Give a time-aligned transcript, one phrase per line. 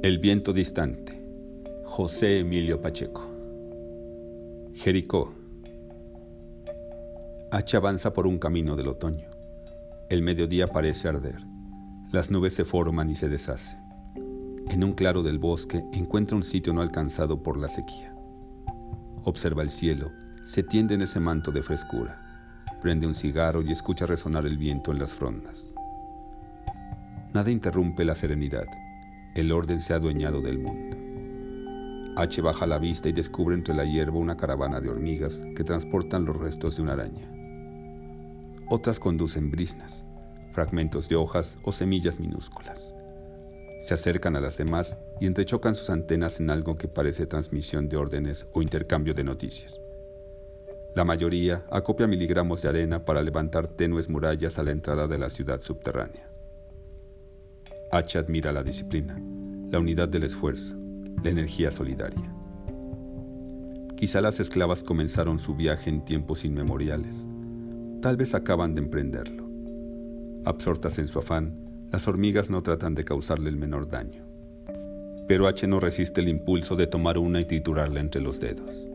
[0.00, 1.20] El viento distante.
[1.84, 3.26] José Emilio Pacheco.
[4.72, 5.34] Jericó.
[7.50, 9.28] H avanza por un camino del otoño.
[10.08, 11.40] El mediodía parece arder.
[12.12, 13.80] Las nubes se forman y se deshacen.
[14.70, 18.14] En un claro del bosque encuentra un sitio no alcanzado por la sequía.
[19.24, 20.12] Observa el cielo,
[20.44, 24.92] se tiende en ese manto de frescura, prende un cigarro y escucha resonar el viento
[24.92, 25.72] en las frondas.
[27.34, 28.66] Nada interrumpe la serenidad
[29.40, 30.96] el orden se ha adueñado del mundo.
[32.16, 36.24] H baja la vista y descubre entre la hierba una caravana de hormigas que transportan
[36.24, 37.30] los restos de una araña.
[38.68, 40.04] Otras conducen brisnas,
[40.52, 42.94] fragmentos de hojas o semillas minúsculas.
[43.82, 47.96] Se acercan a las demás y entrechocan sus antenas en algo que parece transmisión de
[47.96, 49.80] órdenes o intercambio de noticias.
[50.96, 55.30] La mayoría acopia miligramos de arena para levantar tenues murallas a la entrada de la
[55.30, 56.28] ciudad subterránea.
[57.90, 59.18] H admira la disciplina,
[59.70, 60.76] la unidad del esfuerzo,
[61.22, 62.30] la energía solidaria.
[63.96, 67.26] Quizá las esclavas comenzaron su viaje en tiempos inmemoriales.
[68.02, 69.48] Tal vez acaban de emprenderlo.
[70.44, 71.56] Absortas en su afán,
[71.90, 74.22] las hormigas no tratan de causarle el menor daño.
[75.26, 78.86] Pero H no resiste el impulso de tomar una y triturarla entre los dedos.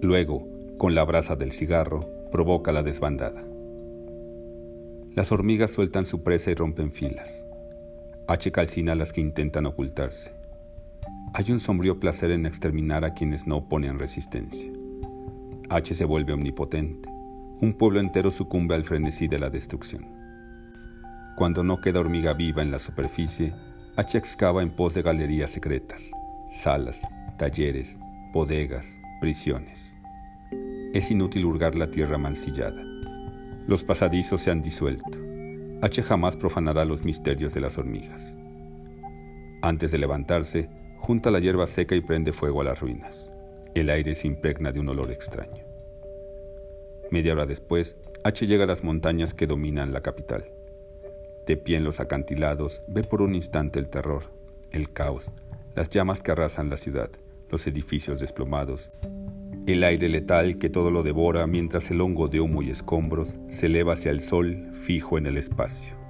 [0.00, 3.44] Luego, con la brasa del cigarro, provoca la desbandada.
[5.14, 7.46] Las hormigas sueltan su presa y rompen filas.
[8.26, 10.34] H calcina a las que intentan ocultarse.
[11.34, 14.72] Hay un sombrío placer en exterminar a quienes no oponen resistencia.
[15.68, 17.06] H se vuelve omnipotente.
[17.60, 20.06] Un pueblo entero sucumbe al frenesí de la destrucción.
[21.36, 23.52] Cuando no queda hormiga viva en la superficie,
[23.96, 26.10] H excava en pos de galerías secretas,
[26.50, 27.02] salas,
[27.36, 27.98] talleres,
[28.32, 29.94] bodegas, prisiones.
[30.94, 32.82] Es inútil hurgar la tierra mancillada.
[33.66, 35.33] Los pasadizos se han disuelto.
[35.84, 38.38] H jamás profanará los misterios de las hormigas.
[39.60, 43.30] Antes de levantarse, junta la hierba seca y prende fuego a las ruinas.
[43.74, 45.62] El aire se impregna de un olor extraño.
[47.10, 50.46] Media hora después, H llega a las montañas que dominan la capital.
[51.46, 54.32] De pie en los acantilados, ve por un instante el terror,
[54.70, 55.30] el caos,
[55.74, 57.10] las llamas que arrasan la ciudad,
[57.50, 58.90] los edificios desplomados,
[59.66, 63.66] el aire letal que todo lo devora mientras el hongo de humo y escombros se
[63.66, 66.03] eleva hacia el sol fijo en el espacio.